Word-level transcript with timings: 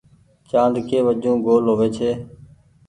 چآند 0.49 0.75
ڪي 0.87 0.97
وجون 1.07 1.35
گول 1.45 1.63
هووي 1.69 1.89
ڇي۔ 1.95 2.11